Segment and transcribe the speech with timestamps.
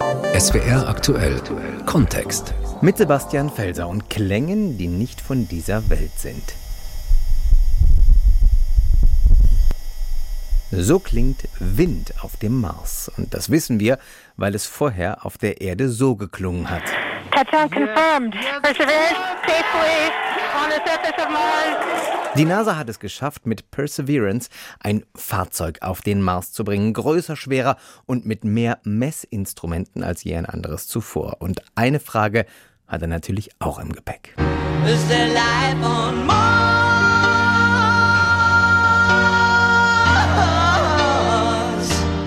[0.00, 1.40] SWR aktuell
[1.86, 2.52] Kontext.
[2.80, 6.42] Mit Sebastian Felser und Klängen, die nicht von dieser Welt sind.
[10.72, 13.10] So klingt Wind auf dem Mars.
[13.16, 13.98] Und das wissen wir,
[14.36, 16.82] weil es vorher auf der Erde so geklungen hat.
[17.30, 18.34] Touchdown confirmed.
[18.62, 19.16] Perseverance
[19.46, 20.10] safely
[20.56, 22.23] on the surface of Mars.
[22.36, 24.48] Die NASA hat es geschafft, mit Perseverance
[24.80, 26.92] ein Fahrzeug auf den Mars zu bringen.
[26.92, 27.76] Größer, schwerer
[28.06, 31.36] und mit mehr Messinstrumenten als je ein anderes zuvor.
[31.38, 32.44] Und eine Frage
[32.88, 34.34] hat er natürlich auch im Gepäck.
[34.84, 36.44] Is there life on Mars?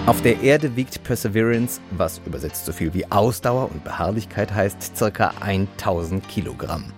[0.06, 5.34] Auf der Erde wiegt Perseverance, was übersetzt so viel wie Ausdauer und Beharrlichkeit heißt, ca.
[5.42, 6.94] 1000 Kilogramm.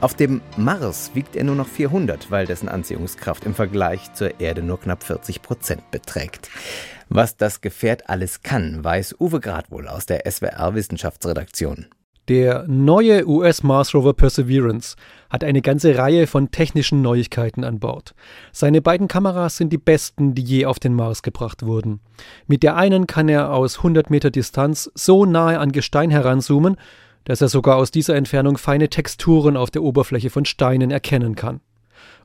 [0.00, 4.62] Auf dem Mars wiegt er nur noch 400, weil dessen Anziehungskraft im Vergleich zur Erde
[4.62, 6.50] nur knapp 40 Prozent beträgt.
[7.08, 11.86] Was das Gefährt alles kann, weiß Uwe Gradwohl aus der SWR Wissenschaftsredaktion.
[12.28, 14.96] Der neue US-Mars Rover Perseverance
[15.30, 18.16] hat eine ganze Reihe von technischen Neuigkeiten an Bord.
[18.50, 22.00] Seine beiden Kameras sind die besten, die je auf den Mars gebracht wurden.
[22.48, 26.76] Mit der einen kann er aus 100 Meter Distanz so nahe an Gestein heranzoomen,
[27.26, 31.60] dass er sogar aus dieser Entfernung feine Texturen auf der Oberfläche von Steinen erkennen kann.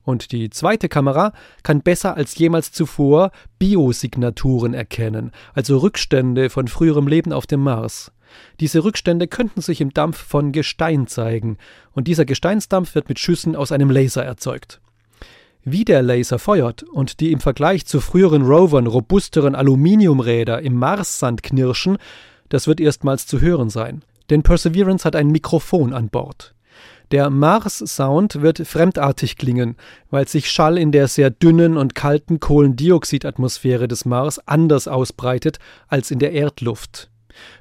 [0.04, 7.08] Und die zweite Kamera kann besser als jemals zuvor Biosignaturen erkennen, also Rückstände von früherem
[7.08, 8.12] Leben auf dem Mars.
[8.60, 11.58] Diese Rückstände könnten sich im Dampf von Gestein zeigen,
[11.92, 14.82] und dieser Gesteinsdampf wird mit Schüssen aus einem Laser erzeugt.
[15.64, 21.44] Wie der Laser feuert und die im Vergleich zu früheren Rovern robusteren Aluminiumräder im Marssand
[21.44, 21.98] knirschen,
[22.50, 24.04] das wird erstmals zu hören sein.
[24.32, 26.56] Denn Perseverance hat ein Mikrofon an Bord.
[27.12, 29.76] Der Mars-Sound wird fremdartig klingen,
[30.10, 35.60] weil sich Schall in der sehr dünnen und kalten Kohlendioxidatmosphäre des Mars anders ausbreitet
[35.90, 37.12] als in der Erdluft.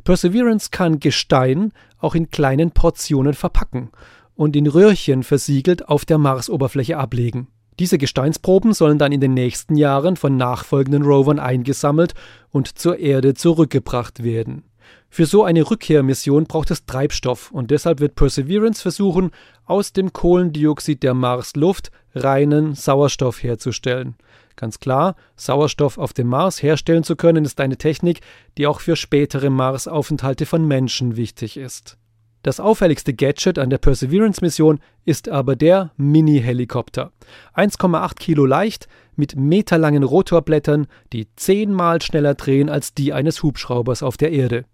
[0.04, 3.90] Perseverance kann Gestein auch in kleinen Portionen verpacken
[4.36, 7.48] und in Röhrchen versiegelt auf der Marsoberfläche ablegen.
[7.80, 12.14] Diese Gesteinsproben sollen dann in den nächsten Jahren von nachfolgenden Rovern eingesammelt
[12.50, 14.69] und zur Erde zurückgebracht werden.
[15.08, 19.32] Für so eine Rückkehrmission braucht es Treibstoff und deshalb wird Perseverance versuchen,
[19.64, 24.14] aus dem Kohlendioxid der Marsluft reinen Sauerstoff herzustellen.
[24.56, 28.20] Ganz klar, Sauerstoff auf dem Mars herstellen zu können, ist eine Technik,
[28.58, 31.96] die auch für spätere Marsaufenthalte von Menschen wichtig ist.
[32.42, 37.12] Das auffälligste Gadget an der Perseverance-Mission ist aber der Mini-Helikopter.
[37.54, 44.16] 1,8 Kilo leicht, mit meterlangen Rotorblättern, die zehnmal schneller drehen als die eines Hubschraubers auf
[44.16, 44.64] der Erde.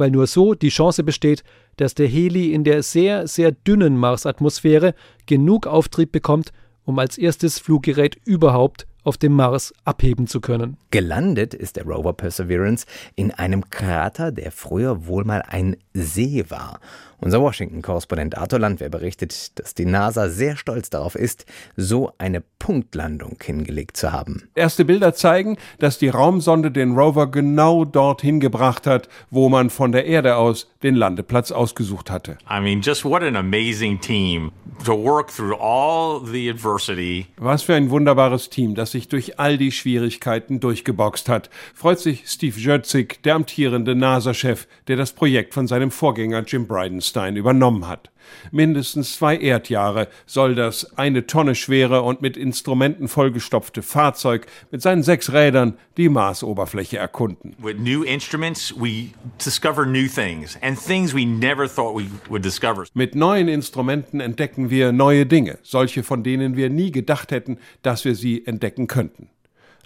[0.00, 1.44] Weil nur so die Chance besteht,
[1.76, 4.94] dass der Heli in der sehr, sehr dünnen Marsatmosphäre
[5.26, 6.54] genug Auftrieb bekommt,
[6.86, 10.78] um als erstes Fluggerät überhaupt auf dem Mars abheben zu können.
[10.90, 16.80] Gelandet ist der Rover Perseverance in einem Krater, der früher wohl mal ein See war.
[17.22, 21.44] Unser Washington-Korrespondent Arthur Landwehr berichtet, dass die NASA sehr stolz darauf ist,
[21.76, 24.48] so eine Punktlandung hingelegt zu haben.
[24.54, 29.92] Erste Bilder zeigen, dass die Raumsonde den Rover genau dorthin gebracht hat, wo man von
[29.92, 32.38] der Erde aus den Landeplatz ausgesucht hatte.
[32.50, 34.50] I mean, just what an amazing team
[34.86, 37.26] to work through all the adversity.
[37.36, 41.50] Was für ein wunderbares Team, das sich durch all die Schwierigkeiten durchgeboxt hat.
[41.74, 47.09] Freut sich Steve Jötzig, der amtierende NASA-Chef, der das Projekt von seinem Vorgänger Jim Bridenstine
[47.10, 48.10] Einstein übernommen hat.
[48.52, 55.02] Mindestens zwei Erdjahre soll das eine Tonne schwere und mit Instrumenten vollgestopfte Fahrzeug mit seinen
[55.02, 57.56] sechs Rädern die Marsoberfläche erkunden.
[57.58, 59.08] With new instruments we
[59.44, 62.84] discover new things and things we never thought we would discover.
[62.94, 68.04] Mit neuen Instrumenten entdecken wir neue Dinge, solche von denen wir nie gedacht hätten, dass
[68.04, 69.28] wir sie entdecken könnten.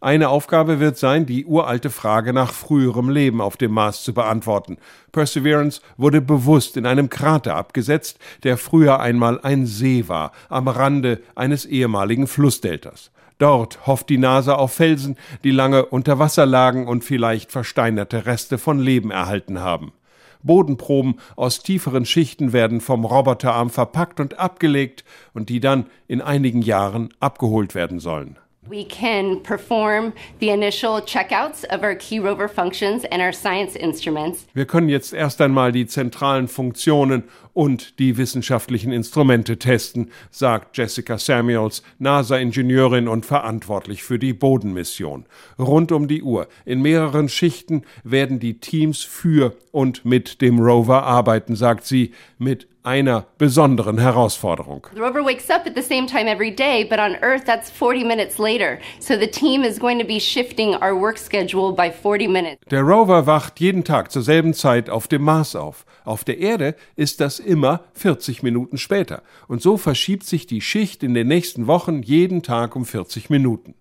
[0.04, 4.76] Eine Aufgabe wird sein, die uralte Frage nach früherem Leben auf dem Mars zu beantworten.
[5.12, 11.22] Perseverance wurde bewusst in einem Krater abgesetzt, der früher einmal ein See war, am Rande
[11.34, 13.12] eines ehemaligen Flussdeltas.
[13.38, 18.58] Dort hofft die NASA auf Felsen, die lange unter Wasser lagen und vielleicht versteinerte Reste
[18.58, 19.94] von Leben erhalten haben.
[20.42, 25.02] Bodenproben aus tieferen Schichten werden vom Roboterarm verpackt und abgelegt
[25.32, 28.36] und die dann in einigen Jahren abgeholt werden sollen.
[28.68, 34.46] We can perform the initial checkouts of our key rover functions and our science instruments.
[34.54, 41.16] Wir können jetzt erst einmal die zentralen Funktionen und die wissenschaftlichen Instrumente testen, sagt Jessica
[41.16, 45.24] Samuels, NASA-Ingenieurin und verantwortlich für die Bodenmission.
[45.58, 51.04] Rund um die Uhr, in mehreren Schichten werden die Teams für und mit dem Rover
[51.04, 54.86] arbeiten, sagt sie, mit einer besonderen Herausforderung.
[54.94, 58.04] The rover wakes up at the same time every day, but on Earth that's 40
[58.04, 58.78] minutes later.
[59.00, 62.58] So the team is going to be shifting our work schedule by 40 minutes.
[62.70, 65.86] Der Rover wacht jeden Tag zur selben Zeit auf dem Mars auf.
[66.04, 69.22] Auf der Erde ist das immer 40 Minuten später.
[69.48, 73.74] Und so verschiebt sich die Schicht in den nächsten Wochen jeden Tag um 40 Minuten.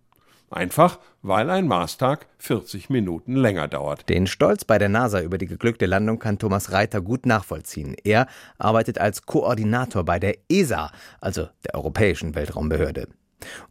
[0.49, 4.07] Einfach, weil ein Marstag 40 Minuten länger dauert.
[4.07, 7.95] Den Stolz bei der NASA über die geglückte Landung kann Thomas Reiter gut nachvollziehen.
[8.03, 8.27] Er
[8.59, 13.07] arbeitet als Koordinator bei der ESA, also der Europäischen Weltraumbehörde.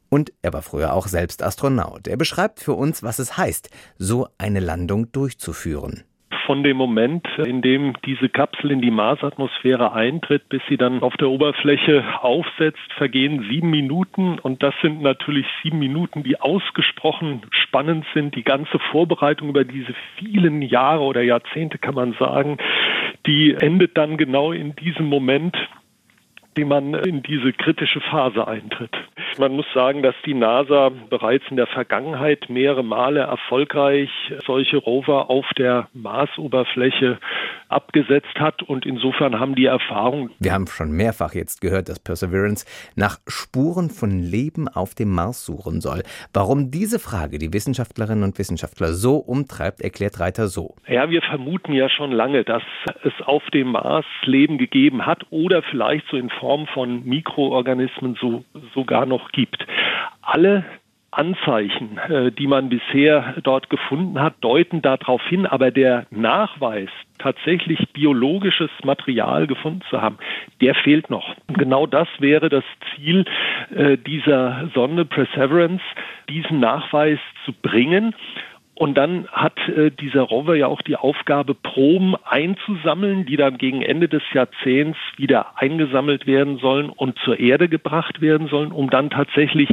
[0.09, 2.09] Und er war früher auch selbst Astronaut.
[2.09, 6.03] Er beschreibt für uns, was es heißt, so eine Landung durchzuführen
[6.47, 11.17] von dem Moment, in dem diese Kapsel in die Marsatmosphäre eintritt, bis sie dann auf
[11.17, 14.39] der Oberfläche aufsetzt, vergehen sieben Minuten.
[14.39, 18.35] Und das sind natürlich sieben Minuten, die ausgesprochen spannend sind.
[18.35, 22.59] Die ganze Vorbereitung über diese vielen Jahre oder Jahrzehnte, kann man sagen,
[23.27, 25.57] die endet dann genau in diesem Moment,
[26.55, 28.95] wie man in diese kritische Phase eintritt.
[29.39, 34.11] Man muss sagen, dass die NASA bereits in der Vergangenheit mehrere Male erfolgreich
[34.47, 37.19] solche Rover auf der Marsoberfläche
[37.73, 40.31] abgesetzt hat und insofern haben die Erfahrung.
[40.39, 42.67] Wir haben schon mehrfach jetzt gehört, dass Perseverance
[42.97, 46.03] nach Spuren von Leben auf dem Mars suchen soll.
[46.33, 50.75] Warum diese Frage die Wissenschaftlerinnen und Wissenschaftler so umtreibt, erklärt Reiter so.
[50.89, 52.63] Ja, wir vermuten ja schon lange, dass
[53.05, 58.45] es auf dem Mars Leben gegeben hat oder vielleicht so in Form von Mikroorganismen so,
[58.75, 59.67] sogar noch gibt.
[60.21, 60.65] Alle
[61.13, 66.89] Anzeichen, äh, die man bisher dort gefunden hat, deuten darauf hin, aber der Nachweis,
[67.19, 70.19] tatsächlich biologisches Material gefunden zu haben,
[70.61, 71.37] der fehlt noch.
[71.49, 72.65] Genau das wäre das
[72.95, 73.25] Ziel
[73.75, 75.85] äh, dieser Sonde Perseverance,
[76.29, 78.15] diesen Nachweis zu bringen.
[78.75, 83.83] Und dann hat äh, dieser Rover ja auch die Aufgabe, Proben einzusammeln, die dann gegen
[83.83, 89.11] Ende des Jahrzehnts wieder eingesammelt werden sollen und zur Erde gebracht werden sollen, um dann
[89.11, 89.69] tatsächlich,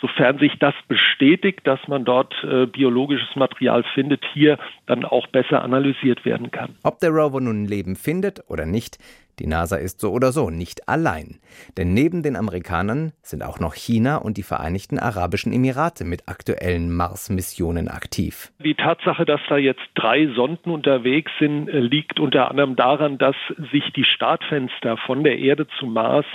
[0.00, 5.62] sofern sich das bestätigt, dass man dort äh, biologisches Material findet, hier dann auch besser
[5.62, 6.74] analysiert werden kann.
[6.82, 8.98] Ob der Rover nun Leben findet oder nicht,
[9.40, 11.40] die NASA ist so oder so nicht allein.
[11.76, 16.94] Denn neben den Amerikanern sind auch noch China und die Vereinigten Arabischen Emirate mit aktuellen
[16.94, 18.52] Mars-Missionen aktiv.
[18.62, 23.36] Die Tatsache, dass da jetzt drei Sonden unterwegs sind, äh, liegt unter anderem daran, dass
[23.72, 26.26] sich die Startfenster von der Erde zum Mars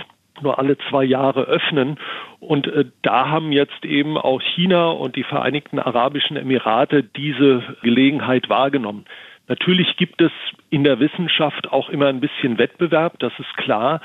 [0.41, 1.97] nur alle zwei Jahre öffnen.
[2.39, 8.49] Und äh, da haben jetzt eben auch China und die Vereinigten Arabischen Emirate diese Gelegenheit
[8.49, 9.05] wahrgenommen.
[9.47, 10.31] Natürlich gibt es
[10.69, 14.01] in der Wissenschaft auch immer ein bisschen Wettbewerb, das ist klar.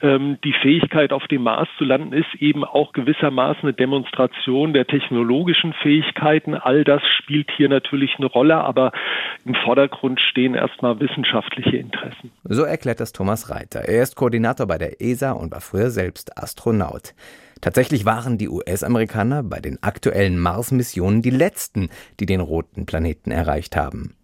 [0.00, 4.86] Ähm, die Fähigkeit, auf dem Mars zu landen, ist eben auch gewissermaßen eine Demonstration der
[4.86, 6.54] technologischen Fähigkeiten.
[6.54, 8.92] All das spielt hier natürlich eine Rolle, aber
[9.44, 12.30] im Vordergrund stehen erstmal wissenschaftliche Interessen.
[12.44, 13.80] So erklärt das Thomas Reiter.
[13.80, 17.14] Er ist Koordinator bei der ESA und war früher selbst Astronaut.
[17.60, 21.88] Tatsächlich waren die US-Amerikaner bei den aktuellen Mars-Missionen die letzten,
[22.20, 24.14] die den roten Planeten erreicht haben.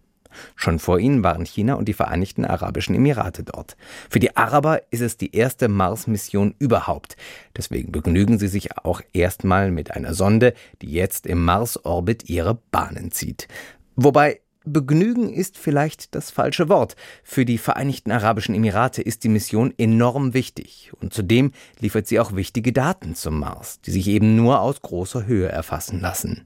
[0.55, 3.75] Schon vor ihnen waren China und die Vereinigten Arabischen Emirate dort.
[4.09, 7.15] Für die Araber ist es die erste Mars-Mission überhaupt.
[7.55, 13.11] Deswegen begnügen sie sich auch erstmal mit einer Sonde, die jetzt im Mars-Orbit ihre Bahnen
[13.11, 13.47] zieht.
[13.95, 16.95] Wobei Begnügen ist vielleicht das falsche Wort.
[17.23, 22.35] Für die Vereinigten Arabischen Emirate ist die Mission enorm wichtig und zudem liefert sie auch
[22.35, 26.45] wichtige Daten zum Mars, die sich eben nur aus großer Höhe erfassen lassen.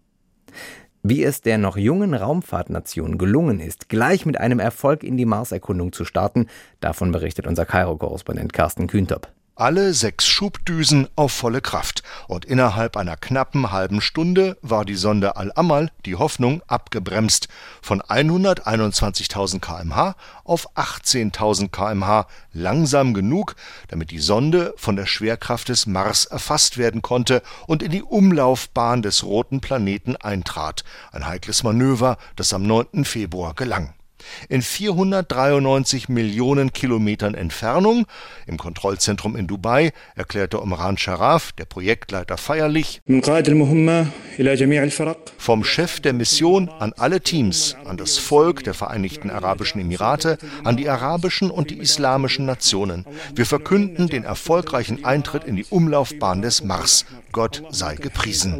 [1.07, 5.93] Wie es der noch jungen Raumfahrtnation gelungen ist, gleich mit einem Erfolg in die Marserkundung
[5.93, 6.47] zu starten,
[6.79, 13.15] davon berichtet unser Kairo-Korrespondent Carsten Kühntop alle sechs Schubdüsen auf volle Kraft, und innerhalb einer
[13.15, 17.47] knappen halben Stunde war die Sonde Al-Amal, die Hoffnung, abgebremst.
[17.81, 23.55] Von 121.000 kmh auf 18.000 kmh, langsam genug,
[23.87, 29.01] damit die Sonde von der Schwerkraft des Mars erfasst werden konnte und in die Umlaufbahn
[29.01, 33.05] des roten Planeten eintrat, ein heikles Manöver, das am 9.
[33.05, 33.93] Februar gelang
[34.49, 38.05] in 493 Millionen Kilometern Entfernung,
[38.47, 43.01] im Kontrollzentrum in Dubai, erklärte Omran Sharaf, der Projektleiter feierlich,
[45.37, 50.77] vom Chef der Mission an alle Teams, an das Volk der Vereinigten Arabischen Emirate, an
[50.77, 53.05] die arabischen und die islamischen Nationen.
[53.33, 57.05] Wir verkünden den erfolgreichen Eintritt in die Umlaufbahn des Mars.
[57.31, 58.55] Gott sei gepriesen.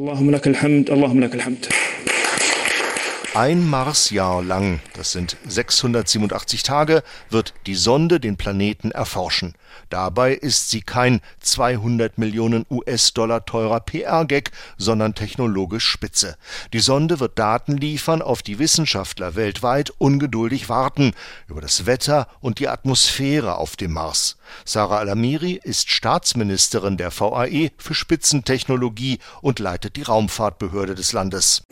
[3.35, 9.55] Ein Marsjahr lang, das sind 687 Tage, wird die Sonde den Planeten erforschen.
[9.89, 16.37] Dabei ist sie kein 200 Millionen US-Dollar teurer PR-Gag, sondern technologisch spitze.
[16.71, 21.11] Die Sonde wird Daten liefern, auf die Wissenschaftler weltweit ungeduldig warten,
[21.49, 24.37] über das Wetter und die Atmosphäre auf dem Mars.
[24.63, 31.63] Sarah Alamiri ist Staatsministerin der VAE für Spitzentechnologie und leitet die Raumfahrtbehörde des Landes.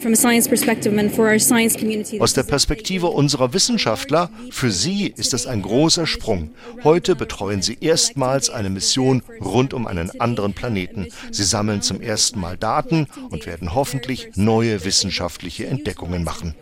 [2.20, 6.56] Aus der Perspektive unserer Wissenschaftler, für sie ist es ein großer Sprung.
[6.84, 11.10] Heute betreuen sie erstmals eine Mission rund um einen anderen Planeten.
[11.32, 16.56] Sie sammeln zum ersten Mal Daten und werden hoffentlich neue wissenschaftliche Entdeckungen machen.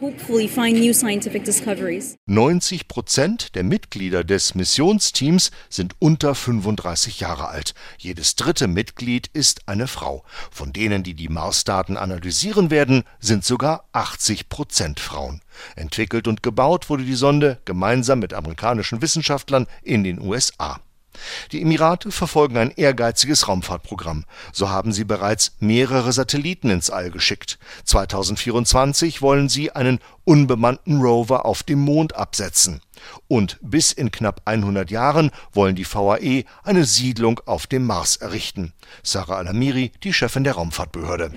[2.26, 7.76] 90 Prozent der Mitglieder des Missionsteams sind unter 35 Jahre alt.
[7.98, 10.26] Jedes dritte Mitglied ist eine Frau.
[10.52, 15.42] Von denen, die die Marsdaten analysieren werden, sind sogar 80 Prozent Frauen.
[15.76, 20.80] Entwickelt und gebaut wurde die Sonde gemeinsam mit amerikanischen Wissenschaftlern in den USA.
[21.52, 24.26] Die Emirate verfolgen ein ehrgeiziges Raumfahrtprogramm.
[24.54, 27.60] So haben sie bereits mehrere Satelliten ins All geschickt.
[27.84, 32.82] 2024 wollen sie einen unbemannten Rover auf dem Mond absetzen.
[33.28, 38.74] Und bis in knapp 100 Jahren wollen die VAE eine Siedlung auf dem Mars errichten.
[39.04, 41.32] Sarah Alamiri, die Chefin der Raumfahrtbehörde.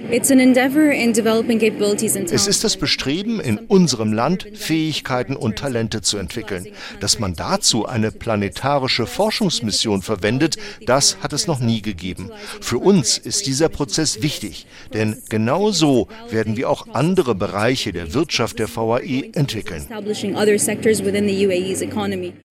[2.30, 6.66] Es ist das Bestreben, in unserem Land Fähigkeiten und Talente zu entwickeln.
[7.00, 10.56] Dass man dazu eine planetarische Forschungsmission verwendet,
[10.86, 12.30] das hat es noch nie gegeben.
[12.60, 18.14] Für uns ist dieser Prozess wichtig, denn genau so werden wir auch andere Bereiche der
[18.14, 19.86] Wirtschaft der VAE entwickeln.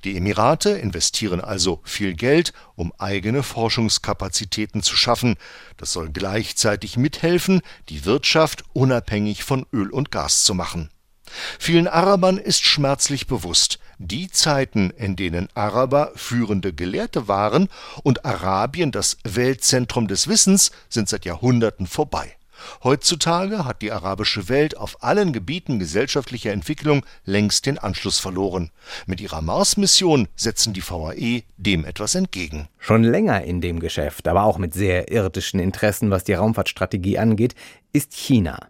[0.03, 5.35] Die Emirate investieren also viel Geld, um eigene Forschungskapazitäten zu schaffen.
[5.77, 10.89] Das soll gleichzeitig mithelfen, die Wirtschaft unabhängig von Öl und Gas zu machen.
[11.59, 17.69] Vielen Arabern ist schmerzlich bewusst, die Zeiten, in denen Araber führende Gelehrte waren
[18.03, 22.35] und Arabien das Weltzentrum des Wissens, sind seit Jahrhunderten vorbei.
[22.83, 28.71] Heutzutage hat die arabische Welt auf allen Gebieten gesellschaftlicher Entwicklung längst den Anschluss verloren.
[29.05, 32.67] Mit ihrer Mars-Mission setzen die VAE dem etwas entgegen.
[32.77, 37.55] Schon länger in dem Geschäft, aber auch mit sehr irdischen Interessen, was die Raumfahrtstrategie angeht,
[37.91, 38.67] ist China.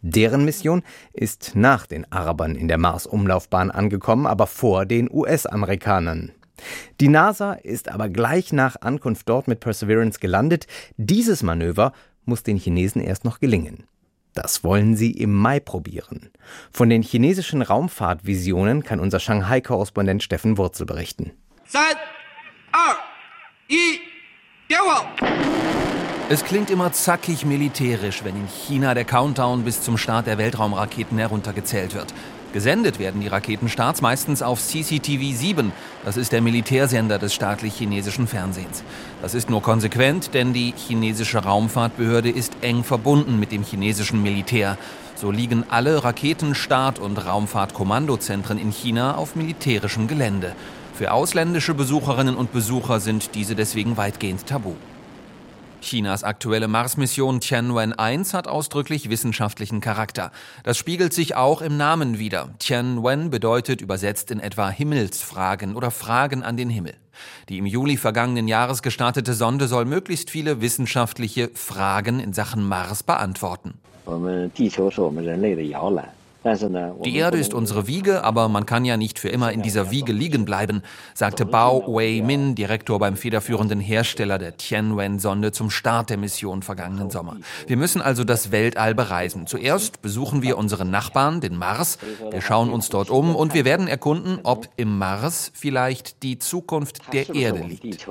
[0.00, 0.82] Deren Mission
[1.12, 6.32] ist nach den Arabern in der Mars-Umlaufbahn angekommen, aber vor den US-Amerikanern.
[7.00, 10.66] Die NASA ist aber gleich nach Ankunft dort mit Perseverance gelandet.
[10.96, 11.92] Dieses Manöver
[12.28, 13.84] muss den Chinesen erst noch gelingen.
[14.34, 16.30] Das wollen sie im Mai probieren.
[16.70, 21.32] Von den chinesischen Raumfahrtvisionen kann unser Shanghai-Korrespondent Steffen Wurzel berichten.
[21.72, 21.78] 3,
[22.70, 22.88] 2,
[23.68, 24.00] 1,
[26.30, 31.16] es klingt immer zackig militärisch, wenn in China der Countdown bis zum Start der Weltraumraketen
[31.16, 32.12] heruntergezählt wird.
[32.54, 35.72] Gesendet werden die Raketenstarts meistens auf CCTV 7.
[36.04, 38.82] Das ist der Militärsender des staatlich chinesischen Fernsehens.
[39.20, 44.78] Das ist nur konsequent, denn die chinesische Raumfahrtbehörde ist eng verbunden mit dem chinesischen Militär.
[45.14, 50.54] So liegen alle Raketenstart- und Raumfahrtkommandozentren in China auf militärischem Gelände.
[50.94, 54.72] Für ausländische Besucherinnen und Besucher sind diese deswegen weitgehend tabu.
[55.80, 60.32] Chinas aktuelle Mars-Mission Tianwen-1 hat ausdrücklich wissenschaftlichen Charakter.
[60.64, 62.50] Das spiegelt sich auch im Namen wider.
[62.58, 66.94] Tianwen bedeutet übersetzt in etwa Himmelsfragen oder Fragen an den Himmel.
[67.48, 73.02] Die im Juli vergangenen Jahres gestartete Sonde soll möglichst viele wissenschaftliche Fragen in Sachen Mars
[73.02, 73.74] beantworten.
[76.44, 80.12] Die Erde ist unsere Wiege, aber man kann ja nicht für immer in dieser Wiege
[80.12, 80.82] liegen bleiben,
[81.14, 87.36] sagte Bao Wei-min, Direktor beim federführenden Hersteller der Tianwen-Sonde zum Start der Mission vergangenen Sommer.
[87.66, 89.46] Wir müssen also das Weltall bereisen.
[89.48, 91.98] Zuerst besuchen wir unseren Nachbarn, den Mars.
[92.30, 97.12] Wir schauen uns dort um und wir werden erkunden, ob im Mars vielleicht die Zukunft
[97.12, 98.06] der Erde liegt.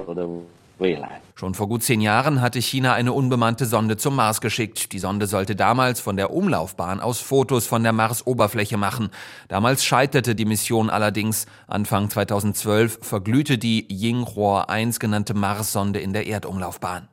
[1.36, 4.92] Schon vor gut zehn Jahren hatte China eine unbemannte Sonde zum Mars geschickt.
[4.92, 9.10] Die Sonde sollte damals von der Umlaufbahn aus Fotos von der Marsoberfläche machen.
[9.48, 11.46] Damals scheiterte die Mission allerdings.
[11.68, 17.08] Anfang 2012 verglühte die Yinghua 1 genannte Mars-Sonde in der Erdumlaufbahn.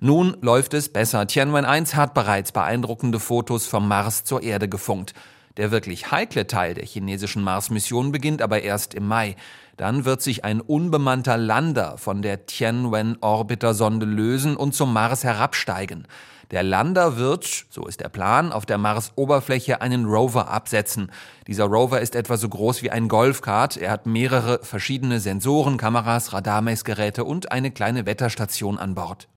[0.00, 1.26] Nun läuft es besser.
[1.26, 5.14] Tianwen 1 hat bereits beeindruckende Fotos vom Mars zur Erde gefunkt.
[5.56, 9.36] Der wirklich heikle Teil der chinesischen Mars-Mission beginnt aber erst im Mai.
[9.76, 16.06] Dann wird sich ein unbemannter Lander von der Tianwen-Orbiter-Sonde lösen und zum Mars herabsteigen.
[16.50, 21.10] Der Lander wird, so ist der Plan, auf der Mars-Oberfläche einen Rover absetzen.
[21.46, 23.78] Dieser Rover ist etwa so groß wie ein Golfkart.
[23.78, 29.28] Er hat mehrere verschiedene Sensoren, Kameras, Radarmessgeräte und eine kleine Wetterstation an Bord.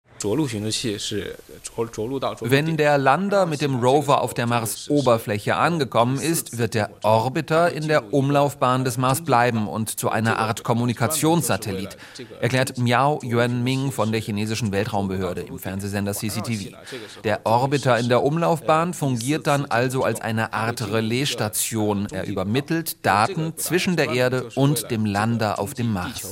[2.42, 7.88] Wenn der Lander mit dem Rover auf der Mars-Oberfläche angekommen ist, wird der Orbiter in
[7.88, 11.98] der Umlaufbahn des Mars bleiben und zu einer Art Kommunikationssatellit,
[12.40, 16.76] erklärt Miao Yuan-Ming von der chinesischen Weltraumbehörde im Fernsehsender CCTV.
[17.24, 22.08] Der Orbiter in der Umlaufbahn fungiert dann also als eine Art Relaisstation.
[22.12, 26.28] Er übermittelt Daten zwischen der Erde und dem Lander auf dem Mars.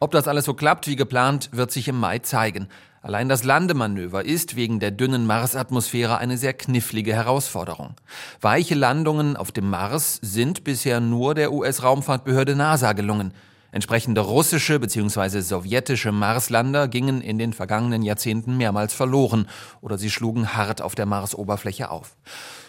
[0.00, 2.68] Ob das alles so klappt wie geplant, wird sich im Mai zeigen.
[3.02, 7.94] Allein das Landemanöver ist wegen der dünnen Marsatmosphäre eine sehr knifflige Herausforderung.
[8.42, 13.32] Weiche Landungen auf dem Mars sind bisher nur der US-Raumfahrtbehörde NASA gelungen.
[13.72, 15.40] Entsprechende russische bzw.
[15.40, 19.48] sowjetische Marslander gingen in den vergangenen Jahrzehnten mehrmals verloren
[19.80, 22.16] oder sie schlugen hart auf der Marsoberfläche auf.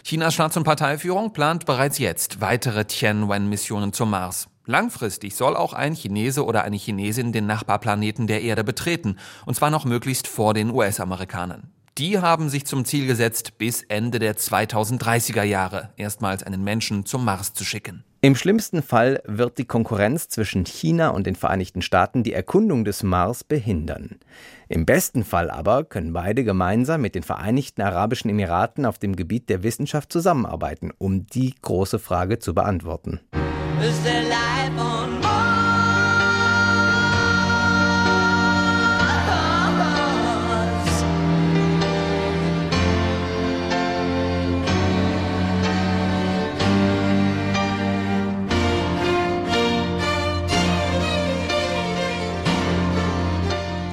[0.04, 4.48] Chinas Staats- und Parteiführung plant bereits jetzt weitere Tianwen-Missionen zum Mars.
[4.64, 9.70] Langfristig soll auch ein Chinese oder eine Chinesin den Nachbarplaneten der Erde betreten, und zwar
[9.70, 11.70] noch möglichst vor den US-Amerikanern.
[11.98, 17.24] Die haben sich zum Ziel gesetzt, bis Ende der 2030er Jahre erstmals einen Menschen zum
[17.24, 18.04] Mars zu schicken.
[18.22, 23.02] Im schlimmsten Fall wird die Konkurrenz zwischen China und den Vereinigten Staaten die Erkundung des
[23.02, 24.20] Mars behindern.
[24.68, 29.50] Im besten Fall aber können beide gemeinsam mit den Vereinigten Arabischen Emiraten auf dem Gebiet
[29.50, 33.20] der Wissenschaft zusammenarbeiten, um die große Frage zu beantworten.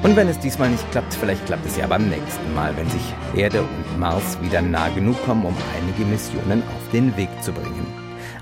[0.03, 3.13] Und wenn es diesmal nicht klappt, vielleicht klappt es ja beim nächsten Mal, wenn sich
[3.35, 7.98] Erde und Mars wieder nah genug kommen, um einige Missionen auf den Weg zu bringen.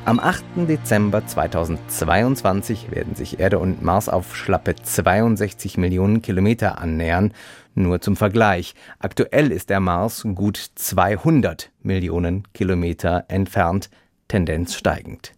[0.08, 0.70] Am 8.
[0.70, 7.34] Dezember 2022 werden sich Erde und Mars auf schlappe 62 Millionen Kilometer annähern.
[7.76, 8.74] Nur zum Vergleich.
[9.00, 13.90] Aktuell ist der Mars gut 200 Millionen Kilometer entfernt,
[14.30, 15.34] Tendenz steigend.